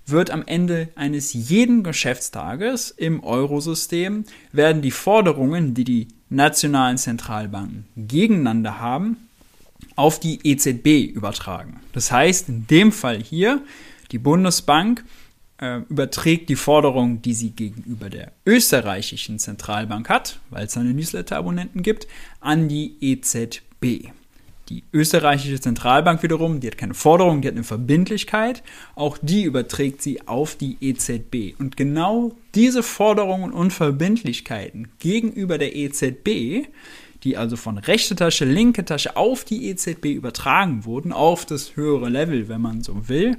wird 0.05 0.31
am 0.31 0.43
Ende 0.45 0.89
eines 0.95 1.33
jeden 1.33 1.83
Geschäftstages 1.83 2.91
im 2.91 3.23
Eurosystem 3.23 4.25
werden 4.51 4.81
die 4.81 4.91
Forderungen, 4.91 5.73
die 5.73 5.83
die 5.83 6.07
nationalen 6.29 6.97
Zentralbanken 6.97 7.85
gegeneinander 7.95 8.79
haben, 8.79 9.17
auf 9.95 10.19
die 10.19 10.39
EZB 10.43 11.13
übertragen. 11.13 11.79
Das 11.91 12.11
heißt, 12.11 12.49
in 12.49 12.67
dem 12.67 12.91
Fall 12.91 13.21
hier 13.21 13.61
die 14.13 14.19
Bundesbank 14.19 15.03
äh, 15.57 15.79
überträgt 15.89 16.47
die 16.49 16.55
Forderung, 16.55 17.21
die 17.21 17.33
sie 17.33 17.49
gegenüber 17.49 18.09
der 18.09 18.31
österreichischen 18.45 19.39
Zentralbank 19.39 20.07
hat, 20.07 20.39
weil 20.49 20.67
es 20.67 20.77
eine 20.77 20.93
Newsletter-Abonnenten 20.93 21.81
gibt, 21.81 22.07
an 22.39 22.69
die 22.69 22.95
EZB. 23.01 24.11
Die 24.69 24.83
österreichische 24.93 25.59
Zentralbank 25.59 26.23
wiederum, 26.23 26.61
die 26.61 26.67
hat 26.67 26.77
keine 26.77 26.93
Forderung, 26.93 27.41
die 27.41 27.49
hat 27.49 27.55
eine 27.55 27.65
Verbindlichkeit. 27.65 28.63
Auch 28.95 29.17
die 29.21 29.43
überträgt 29.43 30.01
sie 30.01 30.25
auf 30.25 30.55
die 30.55 30.77
EZB. 30.79 31.59
Und 31.59 31.75
genau 31.75 32.33
diese 32.55 32.81
Forderungen 32.81 33.51
und 33.51 33.73
Verbindlichkeiten 33.73 34.87
gegenüber 34.99 35.57
der 35.57 35.75
EZB, 35.75 36.67
die 37.23 37.37
also 37.37 37.55
von 37.55 37.77
rechte 37.77 38.15
Tasche, 38.15 38.45
linke 38.45 38.85
Tasche 38.85 39.17
auf 39.17 39.43
die 39.43 39.69
EZB 39.69 40.05
übertragen 40.05 40.85
wurden, 40.85 41.11
auf 41.11 41.45
das 41.45 41.75
höhere 41.75 42.09
Level, 42.09 42.47
wenn 42.47 42.61
man 42.61 42.83
so 42.83 43.09
will, 43.09 43.37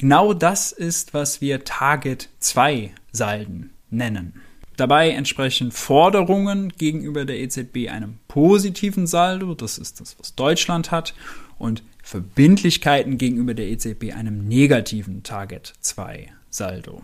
genau 0.00 0.32
das 0.32 0.72
ist, 0.72 1.12
was 1.12 1.42
wir 1.42 1.62
Target 1.64 2.30
2 2.38 2.90
Salden 3.12 3.70
nennen. 3.90 4.40
Dabei 4.78 5.10
entsprechen 5.10 5.72
Forderungen 5.72 6.70
gegenüber 6.70 7.26
der 7.26 7.38
EZB 7.38 7.90
einem 7.90 8.18
positiven 8.28 9.06
Saldo, 9.06 9.54
das 9.54 9.76
ist 9.76 10.00
das, 10.00 10.18
was 10.18 10.34
Deutschland 10.34 10.90
hat, 10.90 11.12
und 11.58 11.82
Verbindlichkeiten 12.02 13.18
gegenüber 13.18 13.52
der 13.52 13.68
EZB 13.68 14.14
einem 14.14 14.48
negativen 14.48 15.22
Target 15.22 15.74
2 15.80 16.32
Saldo. 16.48 17.02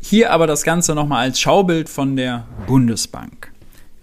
Hier 0.00 0.30
aber 0.30 0.46
das 0.46 0.62
Ganze 0.62 0.94
nochmal 0.94 1.22
als 1.22 1.40
Schaubild 1.40 1.88
von 1.88 2.14
der 2.14 2.46
Bundesbank. 2.68 3.50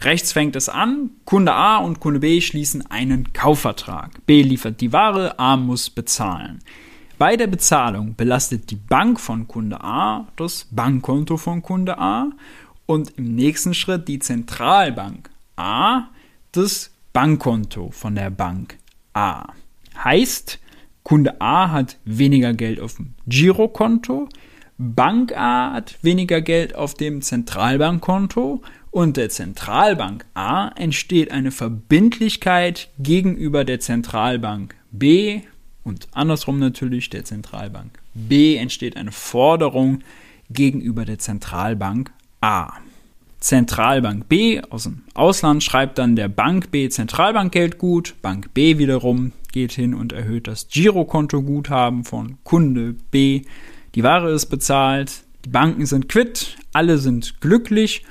Rechts 0.02 0.34
fängt 0.34 0.58
es 0.58 0.68
an, 0.68 1.12
Kunde 1.24 1.54
A 1.54 1.78
und 1.78 2.02
Kunde 2.02 2.20
B 2.20 2.42
schließen 2.42 2.86
einen 2.92 3.32
Kaufvertrag. 3.32 4.26
B 4.26 4.42
liefert 4.42 4.82
die 4.82 4.92
Ware, 4.92 5.40
A 5.40 5.56
muss 5.56 5.90
bezahlen. 5.90 6.60
Bei 7.17 7.38
der 7.38 7.48
Bezahlung 7.48 8.15
belastet 8.15 8.72
die 8.72 8.75
Bank 8.75 9.20
von 9.20 9.48
Kunde 9.48 9.82
A 9.82 10.27
das 10.36 10.67
Bankkonto 10.72 11.38
von 11.38 11.62
Kunde 11.62 11.98
A 11.98 12.32
und 12.86 13.12
im 13.17 13.36
nächsten 13.36 13.74
Schritt 13.74 14.08
die 14.08 14.20
Zentralbank 14.20 15.29
A 15.55 16.10
das 16.51 16.91
Bankkonto 17.13 17.91
von 17.91 18.15
der 18.15 18.32
Bank 18.32 18.77
A. 19.13 19.46
Heißt, 20.03 20.60
Kunde 21.03 21.39
A 21.39 21.70
hat 21.72 21.98
weniger 22.05 22.53
Geld 22.53 22.79
auf 22.79 22.96
dem 22.96 23.13
Girokonto, 23.27 24.27
Bank 24.77 25.38
A 25.38 25.74
hat 25.74 26.00
weniger 26.01 26.41
Geld 26.41 26.75
auf 26.75 26.96
dem 26.96 27.22
Zentralbankkonto 27.22 28.63
und 28.89 29.17
der 29.17 29.29
Zentralbank 29.29 30.25
A 30.34 30.70
entsteht 30.70 31.32
eine 31.32 31.51
Verbindlichkeit 31.51 32.89
gegenüber 32.98 33.65
der 33.65 33.79
Zentralbank 33.79 34.75
B 34.91 35.41
und 35.84 36.08
andersrum 36.12 36.60
natürlich 36.60 37.10
der 37.10 37.25
Zentralbank 37.25 38.00
B 38.13 38.56
entsteht 38.56 38.96
eine 38.98 39.12
Forderung 39.12 40.00
gegenüber 40.50 41.06
der 41.06 41.20
Zentralbank 41.20 42.12
A. 42.42 42.74
Zentralbank 43.40 44.30
B 44.30 44.62
aus 44.70 44.84
dem 44.84 45.02
Ausland 45.13 45.63
schreibt 45.63 45.98
dann 45.98 46.16
der 46.16 46.30
Bank 46.30 46.72
B 46.72 46.88
Zentralbankgeld 46.88 47.78
gut. 47.78 48.16
Bank 48.22 48.54
B 48.54 48.78
wiederum 48.78 49.34
geht 49.52 49.74
hin 49.74 49.94
und 49.94 50.13
erhöht 50.13 50.48
das 50.48 50.70
Girokonto-Guthaben 50.70 52.06
von 52.06 52.38
Kunde 52.44 52.96
B. 53.12 53.42
Die 53.96 54.04
Ware 54.04 54.32
ist 54.32 54.46
bezahlt, 54.48 55.24
die 55.46 55.50
Banken 55.50 55.86
sind 55.86 56.08
quitt, 56.08 56.56
alle 56.72 56.98
sind 56.98 57.42
glücklich 57.42 58.04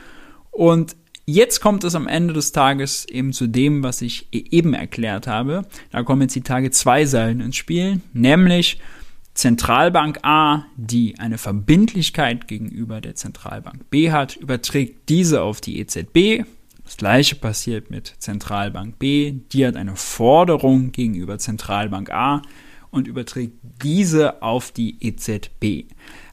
und 0.50 0.96
jetzt 1.24 1.60
kommt 1.60 1.84
es 1.84 1.94
am 1.94 2.06
Ende 2.06 2.34
des 2.34 2.52
Tages 2.52 3.04
eben 3.06 3.32
zu 3.32 3.46
dem, 3.46 3.82
was 3.82 4.02
ich 4.02 4.28
e- 4.32 4.44
eben 4.50 4.74
erklärt 4.74 5.26
habe. 5.26 5.66
Da 5.90 6.02
kommen 6.02 6.22
jetzt 6.22 6.34
die 6.34 6.42
Tage 6.42 6.70
zwei 6.70 7.06
Säulen 7.06 7.40
ins 7.40 7.56
Spiel, 7.56 8.00
nämlich 8.12 8.80
Zentralbank 9.34 10.18
A, 10.22 10.66
die 10.76 11.18
eine 11.18 11.38
Verbindlichkeit 11.38 12.48
gegenüber 12.48 13.00
der 13.00 13.14
Zentralbank 13.14 13.88
B 13.88 14.10
hat, 14.10 14.36
überträgt 14.36 15.08
diese 15.08 15.42
auf 15.42 15.60
die 15.60 15.78
EZB. 15.78 16.44
Das 16.84 16.96
gleiche 16.96 17.36
passiert 17.36 17.90
mit 17.90 18.14
Zentralbank 18.18 18.98
B, 18.98 19.32
die 19.52 19.66
hat 19.66 19.76
eine 19.76 19.96
Forderung 19.96 20.92
gegenüber 20.92 21.38
Zentralbank 21.38 22.10
A 22.10 22.42
und 22.90 23.08
überträgt 23.08 23.54
diese 23.82 24.42
auf 24.42 24.70
die 24.70 24.98
EZB. 25.00 25.86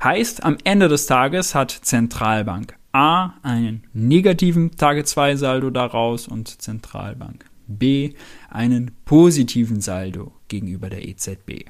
Heißt, 0.04 0.44
am 0.44 0.58
Ende 0.66 0.90
des 0.90 1.06
Tages 1.06 1.56
hat 1.56 1.72
Zentralbank 1.72 2.79
A 2.92 3.34
einen 3.44 3.84
negativen 3.94 4.76
Tage-2-Saldo 4.76 5.70
daraus 5.70 6.28
und 6.28 6.62
Zentralbank 6.62 7.46
B 7.68 8.14
einen 8.50 8.92
positiven 9.06 9.80
Saldo 9.80 10.34
gegenüber 10.48 10.90
der 10.90 11.08
EZB. 11.08 11.66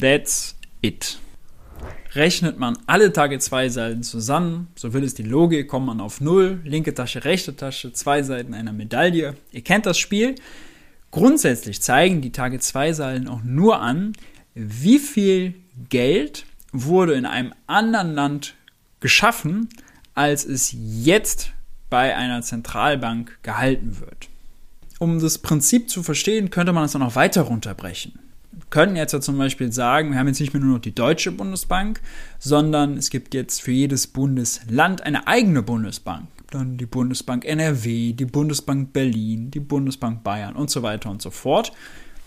That's 0.00 0.56
it. 0.82 1.18
Rechnet 2.14 2.58
man 2.58 2.78
alle 2.86 3.12
Tage 3.12 3.38
zwei 3.38 3.68
Seiten 3.68 4.02
zusammen, 4.02 4.68
so 4.74 4.92
will 4.92 5.04
es 5.04 5.14
die 5.14 5.22
Logik, 5.22 5.68
kommt 5.68 5.86
man 5.86 6.00
auf 6.00 6.20
Null, 6.20 6.60
linke 6.64 6.94
Tasche, 6.94 7.24
rechte 7.24 7.54
Tasche, 7.54 7.92
zwei 7.92 8.22
Seiten 8.22 8.54
einer 8.54 8.72
Medaille. 8.72 9.36
Ihr 9.52 9.60
kennt 9.62 9.86
das 9.86 9.98
Spiel. 9.98 10.34
Grundsätzlich 11.10 11.80
zeigen 11.82 12.22
die 12.22 12.32
Tage 12.32 12.58
zwei 12.58 12.92
Seiten 12.92 13.28
auch 13.28 13.42
nur 13.44 13.80
an, 13.80 14.14
wie 14.54 14.98
viel 14.98 15.54
Geld 15.90 16.46
wurde 16.72 17.14
in 17.14 17.26
einem 17.26 17.52
anderen 17.66 18.14
Land 18.14 18.54
geschaffen, 19.00 19.68
als 20.16 20.44
es 20.44 20.74
jetzt 20.74 21.52
bei 21.88 22.16
einer 22.16 22.42
Zentralbank 22.42 23.38
gehalten 23.44 24.00
wird. 24.00 24.28
Um 24.98 25.20
das 25.20 25.38
Prinzip 25.38 25.88
zu 25.88 26.02
verstehen, 26.02 26.50
könnte 26.50 26.72
man 26.72 26.84
es 26.84 26.92
dann 26.92 27.02
noch 27.02 27.14
weiter 27.14 27.42
runterbrechen 27.42 28.18
können 28.70 28.96
jetzt 28.96 29.12
ja 29.12 29.20
zum 29.20 29.38
Beispiel 29.38 29.72
sagen, 29.72 30.10
wir 30.10 30.18
haben 30.18 30.28
jetzt 30.28 30.40
nicht 30.40 30.52
mehr 30.52 30.62
nur 30.62 30.74
noch 30.74 30.82
die 30.82 30.94
Deutsche 30.94 31.32
Bundesbank, 31.32 32.00
sondern 32.38 32.96
es 32.96 33.10
gibt 33.10 33.34
jetzt 33.34 33.62
für 33.62 33.70
jedes 33.70 34.06
Bundesland 34.06 35.02
eine 35.02 35.26
eigene 35.26 35.62
Bundesbank. 35.62 36.28
Dann 36.50 36.76
die 36.76 36.86
Bundesbank 36.86 37.44
NRW, 37.44 38.12
die 38.12 38.24
Bundesbank 38.24 38.92
Berlin, 38.92 39.50
die 39.50 39.60
Bundesbank 39.60 40.22
Bayern 40.22 40.56
und 40.56 40.70
so 40.70 40.82
weiter 40.82 41.10
und 41.10 41.22
so 41.22 41.30
fort. 41.30 41.72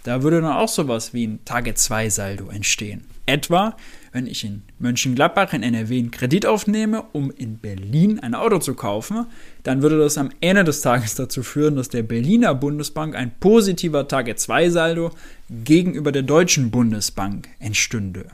Da 0.10 0.24
würde 0.24 0.42
dann 0.42 0.52
auch 0.52 0.68
sowas 0.68 1.14
wie 1.14 1.28
ein 1.28 1.46
Target-2-Saldo 1.46 2.50
entstehen. 2.50 3.04
Etwa, 3.28 3.78
wenn 4.12 4.26
ich 4.26 4.44
in 4.44 4.64
Mönchengladbach 4.80 5.54
in 5.54 5.62
NRW 5.62 6.00
einen 6.00 6.10
Kredit 6.10 6.48
aufnehme, 6.48 7.04
um 7.12 7.30
in 7.30 7.60
Berlin 7.60 8.20
ein 8.20 8.34
Auto 8.34 8.58
zu 8.58 8.74
kaufen, 8.74 9.28
dann 9.62 9.84
würde 9.84 10.00
das 10.00 10.18
am 10.18 10.32
Ende 10.42 10.64
des 10.64 10.82
Tages 10.82 11.14
dazu 11.14 11.44
führen, 11.44 11.76
dass 11.76 11.90
der 11.90 12.02
Berliner 12.02 12.56
Bundesbank 12.56 13.16
ein 13.16 13.32
positiver 13.40 14.08
Target-2-Saldo 14.08 15.12
gegenüber 15.52 16.12
der 16.12 16.24
Deutschen 16.24 16.72
Bundesbank 16.72 17.48
entstünde. 17.60 18.26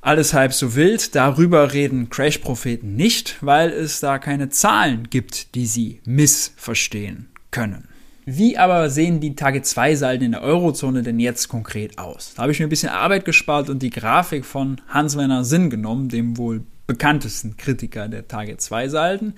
Alles 0.00 0.32
halb 0.32 0.52
so 0.52 0.76
wild, 0.76 1.16
darüber 1.16 1.72
reden 1.72 2.08
Crash-Propheten 2.08 2.94
nicht, 2.94 3.38
weil 3.40 3.70
es 3.70 3.98
da 3.98 4.20
keine 4.20 4.48
Zahlen 4.48 5.10
gibt, 5.10 5.56
die 5.56 5.66
sie 5.66 5.98
missverstehen 6.04 7.30
können. 7.50 7.88
Wie 8.28 8.58
aber 8.58 8.90
sehen 8.90 9.20
die 9.20 9.36
Tage-2-Salden 9.36 10.26
in 10.26 10.32
der 10.32 10.42
Eurozone 10.42 11.04
denn 11.04 11.20
jetzt 11.20 11.46
konkret 11.46 11.96
aus? 11.96 12.34
Da 12.34 12.42
habe 12.42 12.50
ich 12.50 12.58
mir 12.58 12.66
ein 12.66 12.70
bisschen 12.70 12.88
Arbeit 12.88 13.24
gespart 13.24 13.70
und 13.70 13.84
die 13.84 13.90
Grafik 13.90 14.44
von 14.44 14.80
Hans-Werner 14.88 15.44
Sinn 15.44 15.70
genommen, 15.70 16.08
dem 16.08 16.36
wohl 16.36 16.64
bekanntesten 16.88 17.56
Kritiker 17.56 18.08
der 18.08 18.26
Tage-2-Salden. 18.26 19.34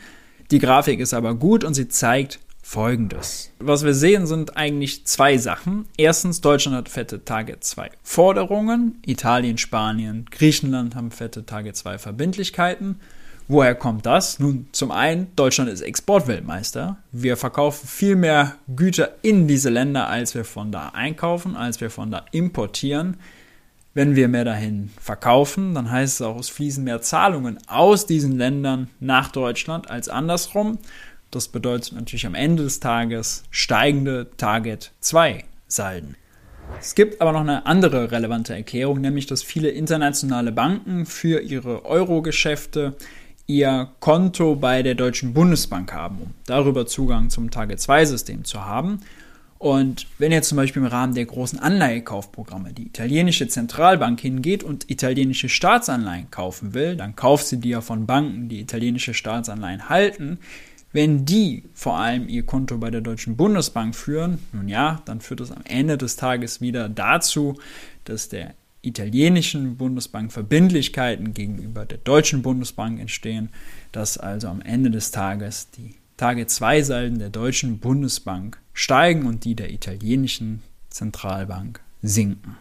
Die 0.50 0.58
Grafik 0.58 1.00
ist 1.00 1.12
aber 1.12 1.34
gut 1.34 1.64
und 1.64 1.74
sie 1.74 1.88
zeigt 1.88 2.40
Folgendes. 2.62 3.50
Was 3.58 3.84
wir 3.84 3.92
sehen, 3.92 4.26
sind 4.26 4.56
eigentlich 4.56 5.04
zwei 5.04 5.36
Sachen. 5.36 5.84
Erstens, 5.98 6.40
Deutschland 6.40 6.74
hat 6.74 6.88
fette 6.88 7.26
Target 7.26 7.64
2 7.64 7.90
Forderungen. 8.02 9.02
Italien, 9.04 9.58
Spanien, 9.58 10.24
Griechenland 10.30 10.94
haben 10.94 11.10
fette 11.10 11.44
Target 11.44 11.76
2 11.76 11.98
Verbindlichkeiten. 11.98 13.00
Woher 13.50 13.74
kommt 13.74 14.04
das? 14.04 14.38
Nun, 14.38 14.66
zum 14.72 14.90
einen, 14.90 15.34
Deutschland 15.34 15.70
ist 15.70 15.80
Exportweltmeister. 15.80 16.98
Wir 17.12 17.38
verkaufen 17.38 17.88
viel 17.88 18.14
mehr 18.14 18.56
Güter 18.76 19.14
in 19.22 19.48
diese 19.48 19.70
Länder, 19.70 20.08
als 20.08 20.34
wir 20.34 20.44
von 20.44 20.70
da 20.70 20.90
einkaufen, 20.90 21.56
als 21.56 21.80
wir 21.80 21.88
von 21.88 22.10
da 22.10 22.26
importieren. 22.30 23.16
Wenn 23.94 24.16
wir 24.16 24.28
mehr 24.28 24.44
dahin 24.44 24.90
verkaufen, 25.00 25.74
dann 25.74 25.90
heißt 25.90 26.20
es 26.20 26.26
auch, 26.26 26.38
es 26.38 26.50
fließen 26.50 26.84
mehr 26.84 27.00
Zahlungen 27.00 27.58
aus 27.68 28.04
diesen 28.04 28.36
Ländern 28.36 28.90
nach 29.00 29.32
Deutschland 29.32 29.90
als 29.90 30.10
andersrum. 30.10 30.78
Das 31.30 31.48
bedeutet 31.48 31.94
natürlich 31.94 32.26
am 32.26 32.34
Ende 32.34 32.64
des 32.64 32.80
Tages 32.80 33.44
steigende 33.50 34.28
Target 34.36 34.92
2 35.00 35.44
Salden. 35.68 36.16
Es 36.80 36.94
gibt 36.94 37.22
aber 37.22 37.32
noch 37.32 37.40
eine 37.40 37.64
andere 37.64 38.12
relevante 38.12 38.54
Erklärung, 38.54 39.00
nämlich 39.00 39.24
dass 39.24 39.42
viele 39.42 39.70
internationale 39.70 40.52
Banken 40.52 41.06
für 41.06 41.40
ihre 41.40 41.86
Euro-Geschäfte 41.86 42.94
ihr 43.48 43.88
Konto 43.98 44.54
bei 44.56 44.82
der 44.82 44.94
Deutschen 44.94 45.32
Bundesbank 45.32 45.92
haben, 45.92 46.18
um 46.20 46.34
darüber 46.46 46.86
Zugang 46.86 47.30
zum 47.30 47.50
Target-2-System 47.50 48.44
zu 48.44 48.64
haben. 48.64 49.00
Und 49.56 50.06
wenn 50.18 50.30
jetzt 50.30 50.50
zum 50.50 50.56
Beispiel 50.56 50.82
im 50.82 50.88
Rahmen 50.88 51.14
der 51.14 51.24
großen 51.24 51.58
Anleihekaufprogramme 51.58 52.72
die 52.74 52.86
italienische 52.86 53.48
Zentralbank 53.48 54.20
hingeht 54.20 54.62
und 54.62 54.88
italienische 54.90 55.48
Staatsanleihen 55.48 56.30
kaufen 56.30 56.74
will, 56.74 56.94
dann 56.94 57.16
kauft 57.16 57.46
sie 57.46 57.58
die 57.58 57.70
ja 57.70 57.80
von 57.80 58.06
Banken, 58.06 58.48
die 58.48 58.60
italienische 58.60 59.14
Staatsanleihen 59.14 59.88
halten. 59.88 60.38
Wenn 60.92 61.24
die 61.24 61.64
vor 61.72 61.98
allem 61.98 62.28
ihr 62.28 62.44
Konto 62.44 62.76
bei 62.76 62.90
der 62.90 63.00
Deutschen 63.00 63.36
Bundesbank 63.36 63.96
führen, 63.96 64.38
nun 64.52 64.68
ja, 64.68 65.00
dann 65.06 65.20
führt 65.20 65.40
das 65.40 65.50
am 65.52 65.62
Ende 65.64 65.96
des 65.96 66.16
Tages 66.16 66.60
wieder 66.60 66.88
dazu, 66.88 67.58
dass 68.04 68.28
der 68.28 68.54
italienischen 68.82 69.76
Bundesbank 69.76 70.32
Verbindlichkeiten 70.32 71.34
gegenüber 71.34 71.84
der 71.84 71.98
deutschen 71.98 72.42
Bundesbank 72.42 73.00
entstehen, 73.00 73.50
dass 73.92 74.18
also 74.18 74.48
am 74.48 74.60
Ende 74.62 74.90
des 74.90 75.10
Tages 75.10 75.70
die 75.70 75.94
Tage 76.16 76.46
2 76.46 76.82
Salden 76.82 77.18
der 77.18 77.30
deutschen 77.30 77.78
Bundesbank 77.78 78.60
steigen 78.72 79.26
und 79.26 79.44
die 79.44 79.54
der 79.54 79.70
italienischen 79.70 80.62
Zentralbank 80.90 81.80
sinken. 82.02 82.56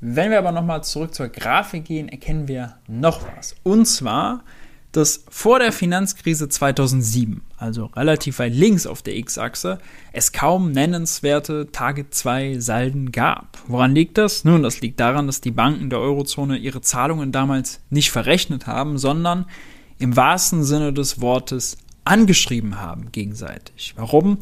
Wenn 0.00 0.30
wir 0.30 0.38
aber 0.38 0.52
nochmal 0.52 0.82
zurück 0.82 1.14
zur 1.14 1.28
Grafik 1.28 1.84
gehen, 1.84 2.08
erkennen 2.08 2.48
wir 2.48 2.78
noch 2.88 3.26
was. 3.36 3.54
Und 3.62 3.86
zwar, 3.86 4.44
dass 4.92 5.24
vor 5.28 5.58
der 5.58 5.72
Finanzkrise 5.72 6.48
2007, 6.48 7.42
also 7.56 7.86
relativ 7.86 8.38
weit 8.38 8.54
links 8.54 8.86
auf 8.86 9.02
der 9.02 9.16
X-Achse, 9.16 9.78
es 10.12 10.32
kaum 10.32 10.72
nennenswerte 10.72 11.70
Target 11.70 12.12
2 12.14 12.58
Salden 12.58 13.12
gab. 13.12 13.58
Woran 13.66 13.94
liegt 13.94 14.18
das? 14.18 14.44
Nun, 14.44 14.62
das 14.62 14.80
liegt 14.80 14.98
daran, 14.98 15.26
dass 15.26 15.40
die 15.40 15.52
Banken 15.52 15.90
der 15.90 16.00
Eurozone 16.00 16.56
ihre 16.56 16.80
Zahlungen 16.80 17.30
damals 17.32 17.80
nicht 17.90 18.10
verrechnet 18.10 18.66
haben, 18.66 18.98
sondern 18.98 19.46
im 19.98 20.16
wahrsten 20.16 20.64
Sinne 20.64 20.92
des 20.92 21.20
Wortes 21.20 21.76
angeschrieben 22.04 22.80
haben 22.80 23.12
gegenseitig. 23.12 23.94
Warum? 23.96 24.38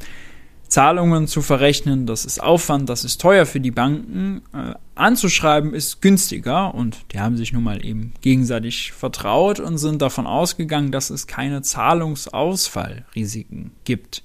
Zahlungen 0.68 1.26
zu 1.26 1.42
verrechnen, 1.42 2.06
das 2.06 2.24
ist 2.24 2.42
Aufwand, 2.42 2.88
das 2.88 3.04
ist 3.04 3.20
teuer 3.20 3.44
für 3.46 3.60
die 3.60 3.70
Banken. 3.70 4.42
Äh, 4.52 4.74
anzuschreiben 4.94 5.74
ist 5.74 6.02
günstiger 6.02 6.74
und 6.74 6.96
die 7.12 7.20
haben 7.20 7.36
sich 7.36 7.52
nun 7.52 7.62
mal 7.64 7.84
eben 7.84 8.12
gegenseitig 8.20 8.92
vertraut 8.92 9.60
und 9.60 9.78
sind 9.78 10.02
davon 10.02 10.26
ausgegangen, 10.26 10.92
dass 10.92 11.10
es 11.10 11.26
keine 11.26 11.62
Zahlungsausfallrisiken 11.62 13.72
gibt. 13.84 14.22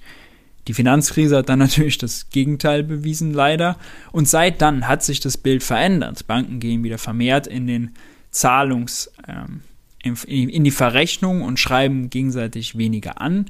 Die 0.68 0.74
Finanzkrise 0.74 1.38
hat 1.38 1.48
dann 1.48 1.58
natürlich 1.60 1.98
das 1.98 2.28
Gegenteil 2.30 2.82
bewiesen, 2.82 3.32
leider. 3.32 3.78
Und 4.12 4.28
seit 4.28 4.60
dann 4.60 4.86
hat 4.86 5.02
sich 5.02 5.20
das 5.20 5.38
Bild 5.38 5.62
verändert. 5.62 6.26
Banken 6.26 6.60
gehen 6.60 6.84
wieder 6.84 6.98
vermehrt 6.98 7.46
in 7.46 7.66
den 7.66 7.94
Zahlungs, 8.30 9.10
ähm, 9.28 9.62
in, 10.02 10.50
in 10.50 10.64
die 10.64 10.70
Verrechnung 10.70 11.42
und 11.42 11.58
schreiben 11.58 12.10
gegenseitig 12.10 12.76
weniger 12.76 13.20
an. 13.20 13.46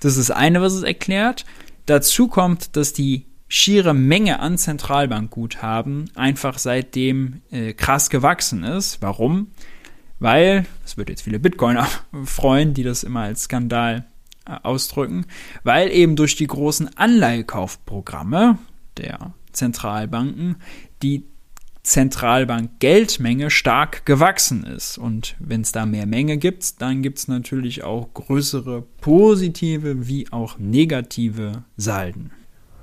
Das 0.00 0.16
ist 0.16 0.30
eine, 0.30 0.62
was 0.62 0.74
es 0.74 0.84
erklärt. 0.84 1.44
Dazu 1.88 2.28
kommt, 2.28 2.76
dass 2.76 2.92
die 2.92 3.24
schiere 3.48 3.94
Menge 3.94 4.40
an 4.40 4.58
Zentralbankguthaben 4.58 6.10
einfach 6.14 6.58
seitdem 6.58 7.40
äh, 7.50 7.72
krass 7.72 8.10
gewachsen 8.10 8.62
ist. 8.62 9.00
Warum? 9.00 9.52
Weil, 10.18 10.66
es 10.84 10.98
wird 10.98 11.08
jetzt 11.08 11.22
viele 11.22 11.38
Bitcoiner 11.38 11.88
freuen, 12.24 12.74
die 12.74 12.82
das 12.82 13.04
immer 13.04 13.22
als 13.22 13.44
Skandal 13.44 14.06
äh, 14.44 14.56
ausdrücken, 14.62 15.24
weil 15.64 15.90
eben 15.90 16.14
durch 16.14 16.36
die 16.36 16.46
großen 16.46 16.94
Anleihekaufprogramme 16.94 18.58
der 18.98 19.32
Zentralbanken 19.52 20.56
die 21.02 21.24
Zentralbank-Geldmenge 21.88 23.48
stark 23.50 24.04
gewachsen 24.04 24.62
ist. 24.64 24.98
Und 24.98 25.36
wenn 25.38 25.62
es 25.62 25.72
da 25.72 25.86
mehr 25.86 26.06
Menge 26.06 26.36
gibt, 26.36 26.82
dann 26.82 27.02
gibt 27.02 27.18
es 27.18 27.28
natürlich 27.28 27.82
auch 27.82 28.12
größere 28.12 28.84
positive 29.00 30.06
wie 30.06 30.30
auch 30.30 30.58
negative 30.58 31.64
Salden. 31.78 32.30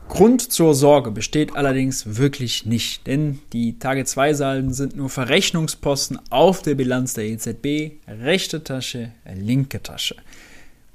Grund 0.08 0.42
zur 0.52 0.74
Sorge 0.74 1.12
besteht 1.12 1.56
allerdings 1.56 2.18
wirklich 2.18 2.66
nicht, 2.66 3.06
denn 3.06 3.40
die 3.54 3.78
Tage-2-Salden 3.78 4.74
sind 4.74 4.96
nur 4.96 5.10
Verrechnungsposten 5.10 6.20
auf 6.32 6.62
der 6.62 6.76
Bilanz 6.76 7.14
der 7.14 7.26
EZB, 7.26 7.98
rechte 8.08 8.64
Tasche, 8.64 9.12
linke 9.36 9.82
Tasche. 9.82 10.16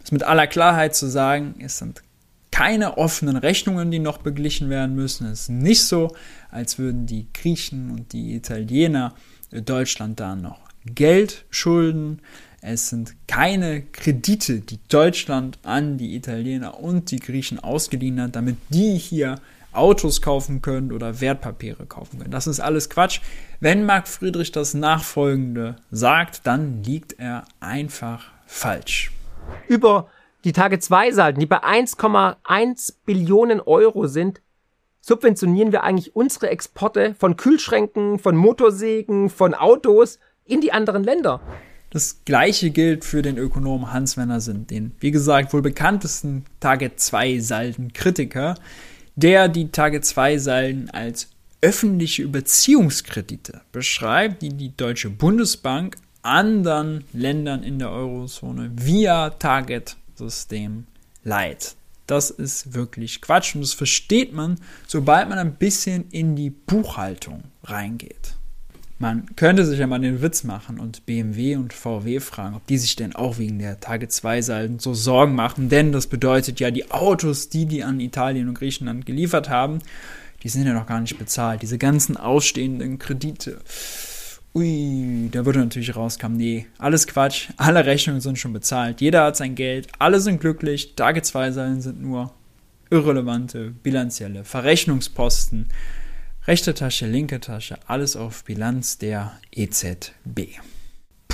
Das 0.00 0.12
mit 0.12 0.22
aller 0.24 0.46
Klarheit 0.46 0.96
zu 0.96 1.06
sagen, 1.06 1.54
es 1.60 1.78
sind 1.78 2.02
keine 2.50 2.98
offenen 2.98 3.36
Rechnungen, 3.36 3.90
die 3.90 3.98
noch 3.98 4.18
beglichen 4.18 4.70
werden 4.70 4.94
müssen. 4.94 5.26
Es 5.26 5.42
ist 5.42 5.48
nicht 5.50 5.84
so, 5.84 6.14
als 6.50 6.78
würden 6.78 7.06
die 7.06 7.28
Griechen 7.32 7.90
und 7.90 8.12
die 8.12 8.34
Italiener 8.34 9.14
Deutschland 9.50 10.20
da 10.20 10.36
noch 10.36 10.60
Geld 10.84 11.44
schulden. 11.50 12.20
Es 12.60 12.88
sind 12.88 13.14
keine 13.26 13.82
Kredite, 13.82 14.60
die 14.60 14.78
Deutschland 14.88 15.58
an 15.62 15.96
die 15.96 16.14
Italiener 16.14 16.80
und 16.80 17.10
die 17.10 17.20
Griechen 17.20 17.58
ausgeliehen 17.58 18.20
hat, 18.20 18.36
damit 18.36 18.56
die 18.68 18.98
hier 18.98 19.40
Autos 19.72 20.20
kaufen 20.20 20.62
können 20.62 20.92
oder 20.92 21.20
Wertpapiere 21.20 21.86
kaufen 21.86 22.18
können. 22.18 22.32
Das 22.32 22.46
ist 22.46 22.60
alles 22.60 22.90
Quatsch. 22.90 23.20
Wenn 23.60 23.84
Marc 23.84 24.08
Friedrich 24.08 24.52
das 24.52 24.74
Nachfolgende 24.74 25.76
sagt, 25.90 26.46
dann 26.46 26.82
liegt 26.82 27.18
er 27.18 27.44
einfach 27.60 28.26
falsch. 28.46 29.12
Über 29.68 30.08
die 30.44 30.52
Tage-2-Salden, 30.52 31.40
die 31.40 31.46
bei 31.46 31.62
1,1 31.62 32.94
Billionen 33.04 33.60
Euro 33.60 34.06
sind, 34.06 34.40
subventionieren 35.00 35.72
wir 35.72 35.82
eigentlich 35.82 36.14
unsere 36.14 36.50
Exporte 36.50 37.14
von 37.18 37.36
Kühlschränken, 37.36 38.18
von 38.18 38.36
Motorsägen, 38.36 39.30
von 39.30 39.54
Autos 39.54 40.18
in 40.44 40.60
die 40.60 40.72
anderen 40.72 41.04
Länder. 41.04 41.40
Das 41.90 42.24
gleiche 42.24 42.70
gilt 42.70 43.04
für 43.04 43.22
den 43.22 43.36
Ökonomen 43.36 43.92
Hans-Werner 43.92 44.40
Sinn, 44.40 44.66
den, 44.66 44.94
wie 45.00 45.10
gesagt, 45.10 45.52
wohl 45.52 45.62
bekanntesten 45.62 46.44
Target-2-Salden-Kritiker, 46.60 48.54
der 49.16 49.48
die 49.48 49.70
Target-2-Salden 49.70 50.90
als 50.90 51.30
öffentliche 51.62 52.22
Überziehungskredite 52.22 53.62
beschreibt, 53.72 54.42
die 54.42 54.50
die 54.50 54.76
Deutsche 54.76 55.10
Bundesbank 55.10 55.96
anderen 56.22 57.04
Ländern 57.12 57.62
in 57.62 57.78
der 57.78 57.90
Eurozone 57.90 58.70
via 58.74 59.30
Target 59.30 59.96
System 60.28 60.86
Light. 61.24 61.74
Das 62.06 62.30
ist 62.30 62.74
wirklich 62.74 63.20
Quatsch 63.20 63.54
und 63.54 63.60
das 63.60 63.72
versteht 63.72 64.32
man, 64.32 64.56
sobald 64.86 65.28
man 65.28 65.38
ein 65.38 65.54
bisschen 65.54 66.08
in 66.10 66.34
die 66.34 66.50
Buchhaltung 66.50 67.44
reingeht. 67.64 68.34
Man 68.98 69.34
könnte 69.34 69.64
sich 69.64 69.78
ja 69.78 69.86
mal 69.86 70.00
den 70.00 70.20
Witz 70.20 70.44
machen 70.44 70.78
und 70.78 71.06
BMW 71.06 71.56
und 71.56 71.72
VW 71.72 72.20
fragen, 72.20 72.54
ob 72.54 72.66
die 72.66 72.76
sich 72.76 72.96
denn 72.96 73.16
auch 73.16 73.38
wegen 73.38 73.58
der 73.58 73.80
Tage 73.80 74.08
2 74.08 74.42
Salden 74.42 74.78
so 74.78 74.92
Sorgen 74.92 75.34
machen, 75.34 75.70
denn 75.70 75.90
das 75.90 76.06
bedeutet 76.06 76.60
ja, 76.60 76.70
die 76.70 76.90
Autos, 76.90 77.48
die 77.48 77.64
die 77.64 77.82
an 77.82 77.98
Italien 78.00 78.48
und 78.48 78.58
Griechenland 78.58 79.06
geliefert 79.06 79.48
haben, 79.48 79.78
die 80.42 80.48
sind 80.48 80.66
ja 80.66 80.74
noch 80.74 80.86
gar 80.86 81.00
nicht 81.00 81.18
bezahlt. 81.18 81.62
Diese 81.62 81.78
ganzen 81.78 82.16
ausstehenden 82.16 82.98
Kredite 82.98 83.60
Ui, 84.52 85.28
da 85.30 85.46
würde 85.46 85.60
natürlich 85.60 85.94
rauskommen, 85.94 86.36
nee, 86.36 86.66
alles 86.78 87.06
Quatsch, 87.06 87.50
alle 87.56 87.86
Rechnungen 87.86 88.20
sind 88.20 88.36
schon 88.38 88.52
bezahlt, 88.52 89.00
jeder 89.00 89.24
hat 89.24 89.36
sein 89.36 89.54
Geld, 89.54 89.86
alle 90.00 90.18
sind 90.18 90.40
glücklich, 90.40 90.94
Tage 90.96 91.22
2 91.22 91.52
Säulen 91.52 91.80
sind 91.80 92.02
nur 92.02 92.34
irrelevante, 92.90 93.70
bilanzielle 93.70 94.42
Verrechnungsposten, 94.44 95.68
rechte 96.48 96.74
Tasche, 96.74 97.06
linke 97.06 97.38
Tasche, 97.38 97.78
alles 97.86 98.16
auf 98.16 98.42
Bilanz 98.42 98.98
der 98.98 99.38
EZB. 99.52 100.58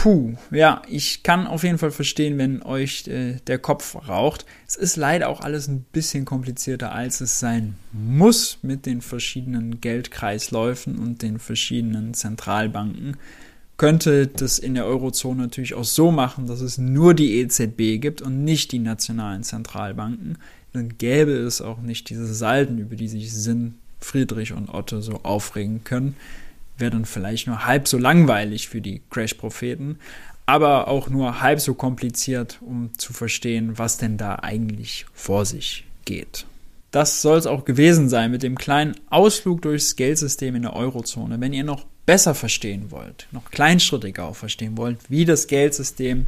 Puh, 0.07 0.37
ja, 0.53 0.83
ich 0.89 1.25
kann 1.25 1.49
auf 1.49 1.65
jeden 1.65 1.79
Fall 1.79 1.91
verstehen, 1.91 2.39
wenn 2.39 2.63
euch 2.63 3.09
äh, 3.09 3.39
der 3.49 3.59
Kopf 3.59 3.97
raucht. 4.07 4.47
Es 4.65 4.77
ist 4.77 4.95
leider 4.95 5.29
auch 5.29 5.41
alles 5.41 5.67
ein 5.67 5.85
bisschen 5.91 6.25
komplizierter, 6.25 6.93
als 6.93 7.21
es 7.21 7.41
sein 7.41 7.75
muss 7.91 8.59
mit 8.63 8.87
den 8.87 9.01
verschiedenen 9.01 9.81
Geldkreisläufen 9.81 10.97
und 10.97 11.23
den 11.23 11.41
verschiedenen 11.41 12.15
Zentralbanken. 12.15 13.17
Könnte 13.79 14.29
das 14.29 14.61
in 14.61 14.75
der 14.75 14.87
Eurozone 14.87 15.43
natürlich 15.43 15.75
auch 15.75 15.83
so 15.83 16.13
machen, 16.13 16.47
dass 16.47 16.61
es 16.61 16.79
nur 16.79 17.13
die 17.13 17.41
EZB 17.41 18.01
gibt 18.01 18.23
und 18.23 18.45
nicht 18.45 18.71
die 18.71 18.79
nationalen 18.79 19.43
Zentralbanken. 19.43 20.39
Dann 20.73 20.99
gäbe 20.99 21.33
es 21.33 21.61
auch 21.61 21.81
nicht 21.81 22.11
diese 22.11 22.33
Salden, 22.33 22.79
über 22.79 22.95
die 22.95 23.09
sich 23.09 23.33
Sinn, 23.33 23.75
Friedrich 23.99 24.53
und 24.53 24.69
Otto 24.69 25.01
so 25.01 25.19
aufregen 25.25 25.83
können 25.83 26.15
wäre 26.79 26.91
dann 26.91 27.05
vielleicht 27.05 27.47
nur 27.47 27.67
halb 27.67 27.89
so 27.89 27.99
langweilig 27.99 28.69
für 28.69 28.81
die 28.81 29.03
Crash-Propheten, 29.11 29.99
aber 30.47 30.89
auch 30.89 31.09
nur 31.09 31.41
halb 31.41 31.61
so 31.61 31.75
kompliziert, 31.75 32.59
um 32.61 32.97
zu 32.99 33.13
verstehen, 33.13 33.79
was 33.79 33.99
denn 33.99 34.17
da 34.17 34.37
eigentlich 34.37 35.07
vor 35.13 35.45
sich 35.45 35.85
geht. 36.05 36.47
Das 36.93 37.21
soll 37.21 37.37
es 37.37 37.47
auch 37.47 37.65
gewesen 37.65 38.09
sein 38.09 38.31
mit 38.31 38.43
dem 38.43 38.57
kleinen 38.57 38.95
Ausflug 39.11 39.61
durchs 39.63 39.97
Geldsystem 39.97 40.55
in 40.55 40.63
der 40.63 40.75
Eurozone. 40.75 41.41
Wenn 41.41 41.53
ihr 41.53 41.65
noch 41.65 41.85
besser 42.07 42.35
verstehen 42.35 42.93
wollt, 42.93 43.27
noch 43.33 43.51
kleinschrittiger 43.51 44.25
auch 44.25 44.37
verstehen 44.37 44.79
wollt, 44.79 44.99
wie 45.11 45.25
das 45.25 45.49
Geldsystem 45.49 46.27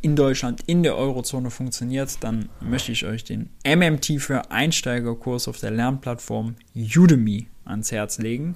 in 0.00 0.14
Deutschland 0.14 0.62
in 0.66 0.84
der 0.84 0.96
Eurozone 0.96 1.50
funktioniert, 1.50 2.16
dann 2.20 2.48
möchte 2.60 2.92
ich 2.92 3.04
euch 3.04 3.24
den 3.24 3.50
MMT 3.66 4.20
für 4.20 4.50
Einsteigerkurs 4.52 5.48
auf 5.48 5.58
der 5.58 5.72
Lernplattform 5.72 6.54
Udemy 6.74 7.48
ans 7.64 7.90
Herz 7.90 8.18
legen. 8.18 8.54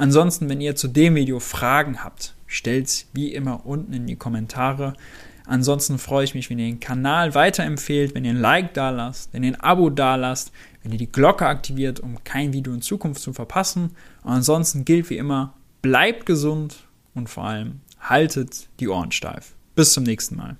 Ansonsten, 0.00 0.48
wenn 0.48 0.62
ihr 0.62 0.76
zu 0.76 0.88
dem 0.88 1.14
Video 1.14 1.40
Fragen 1.40 2.02
habt, 2.02 2.32
stellt's 2.46 3.10
wie 3.12 3.34
immer 3.34 3.66
unten 3.66 3.92
in 3.92 4.06
die 4.06 4.16
Kommentare. 4.16 4.94
Ansonsten 5.44 5.98
freue 5.98 6.24
ich 6.24 6.34
mich, 6.34 6.48
wenn 6.48 6.58
ihr 6.58 6.64
den 6.64 6.80
Kanal 6.80 7.34
weiterempfehlt, 7.34 8.14
wenn 8.14 8.24
ihr 8.24 8.30
ein 8.30 8.40
Like 8.40 8.72
da 8.72 8.88
lasst, 8.88 9.34
wenn 9.34 9.42
ihr 9.42 9.50
ein 9.52 9.60
Abo 9.60 9.90
da 9.90 10.16
lasst, 10.16 10.52
wenn 10.82 10.92
ihr 10.92 10.96
die 10.96 11.12
Glocke 11.12 11.46
aktiviert, 11.46 12.00
um 12.00 12.24
kein 12.24 12.54
Video 12.54 12.72
in 12.72 12.80
Zukunft 12.80 13.20
zu 13.20 13.34
verpassen. 13.34 13.94
Und 14.22 14.32
ansonsten 14.32 14.86
gilt 14.86 15.10
wie 15.10 15.18
immer, 15.18 15.52
bleibt 15.82 16.24
gesund 16.24 16.78
und 17.14 17.28
vor 17.28 17.44
allem 17.44 17.80
haltet 18.00 18.68
die 18.80 18.88
Ohren 18.88 19.12
steif. 19.12 19.52
Bis 19.74 19.92
zum 19.92 20.04
nächsten 20.04 20.34
Mal. 20.34 20.56